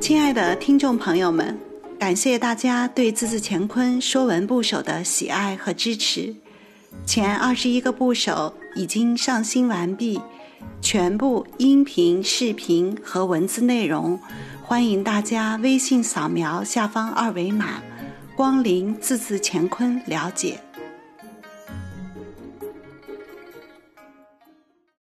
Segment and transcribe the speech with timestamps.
[0.00, 1.58] 亲爱的听众朋友们，
[1.98, 6.34] 感谢大家对字字乾坤说文部首的喜爱和支持。
[7.06, 10.20] 前二十一个部首已经上新完毕，
[10.80, 14.18] 全部音频、视频和文字内容，
[14.62, 17.82] 欢迎大家微信扫描下方二维码，
[18.34, 20.60] 光临字字乾坤了解。